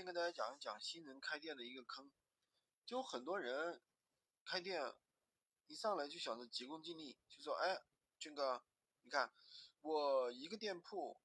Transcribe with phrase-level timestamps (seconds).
[0.00, 2.10] 天跟大家讲一讲新人开店的一个坑，
[2.86, 3.82] 就很多人
[4.46, 4.94] 开店
[5.66, 7.82] 一上来就想着急功近利，就说：“哎，
[8.18, 8.64] 俊哥，
[9.02, 9.30] 你看
[9.82, 11.20] 我一个店铺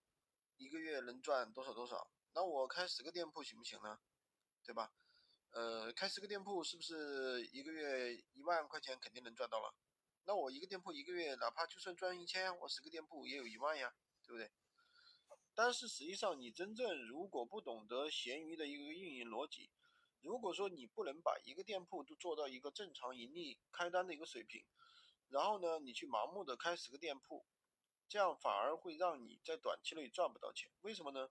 [0.58, 4.02] 一个月能赚多少多少，那我开十个店铺行不行呢？
[4.62, 4.92] 对吧？
[5.52, 9.74] 呃，开十个店铺是不是一个月一万块钱肯定能赚到了？
[10.26, 13.96] 那我一个店铺一个月哪怕就算赚一千，我十个店铺也有一万呀，
[14.26, 14.52] 对不对？”
[15.58, 19.72] 但是实际上，你真正如果不懂得闲鱼的一个运营逻辑，
[20.20, 24.66] 如果说你不能把一个店铺都做到一个正常盈利开单的一个水平，
[25.30, 27.46] 然后呢，你去盲目的开十个店铺，
[28.10, 30.70] 这样反而会让你在短期内赚不到钱。
[30.82, 31.30] 为什么呢？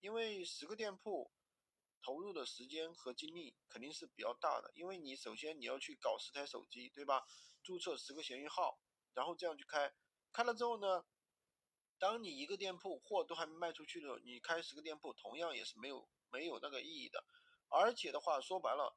[0.00, 1.32] 因为十个店铺
[2.02, 7.24] 投入的时间和精力肯定是比较大的，因为你首先你要去搞十台手机，对吧？
[7.62, 8.78] 注册十个闲鱼号，
[9.14, 9.94] 然后这样去开，
[10.30, 11.06] 开了之后呢？
[12.00, 17.22] 当你一个店铺货都还没卖出去的时候，你开十个店铺同样也是没有没有那个意义的。
[17.68, 18.96] 而且的话说白了，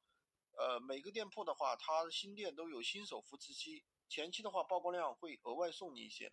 [0.58, 6.32] 呃，每个店铺的话，它新店都有新手扶持期，前期的话曝光量会额外送你一些。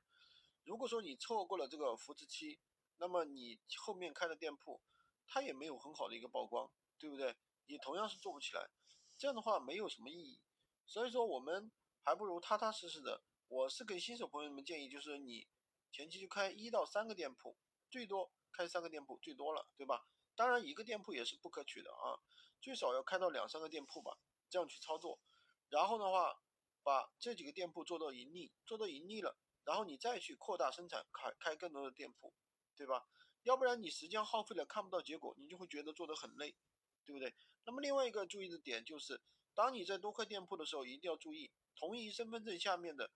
[0.62, 2.60] 如果说你错过了这个扶持期，
[2.98, 4.80] 那么你后面开的店铺，
[5.26, 7.36] 它也没有很好的一个曝光，对不对？
[7.66, 8.70] 你同样是做不起来，
[9.18, 10.40] 这样的话没有什么意义。
[10.86, 11.72] 所以说我们
[12.04, 13.24] 还不如踏踏实实的。
[13.48, 15.48] 我是给新手朋友们建议，就是你。
[15.92, 17.56] 前期就开一到三个店铺，
[17.90, 20.06] 最多开三个店铺最多了，对吧？
[20.36, 22.16] 当然一个店铺也是不可取的啊，
[22.60, 24.16] 最少要开到两三个店铺吧，
[24.48, 25.20] 这样去操作。
[25.68, 26.40] 然后的话，
[26.82, 32.32] 把这几个店铺做到盈利，做到盈利了，然后你再去扩大生产，开开更多的店铺，
[32.74, 33.06] 对吧？
[33.42, 36.56] 要不然你时间耗费了看不到结果，你就会觉得做得很累，
[37.04, 37.34] 对不对？
[37.64, 39.20] 那么另外一个注意的点就是，
[39.54, 43.10] 当你在多开店铺的时候，一定要注意同一身份证下面的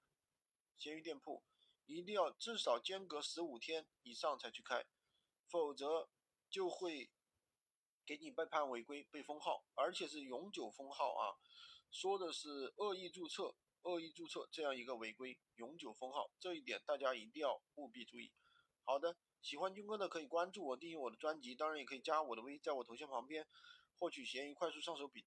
[0.77, 1.43] 闲鱼店铺。
[1.87, 4.87] 一定要至少间隔十五天以上才去开，
[5.47, 6.09] 否则
[6.49, 7.11] 就会
[8.07, 11.37] 给你被判违规、被封号，而且是永久封号啊！
[11.91, 18.33] 说的是恶意注册、恶意注册这样一个违规，永久封号，这一点大家一定要务必注意。
[18.83, 23.47] 好的，喜欢军哥的可以关注我、订阅我的专辑，当然也可以加我的微，在我头像旁边
[23.97, 25.23] 获取闲鱼快速上手笔。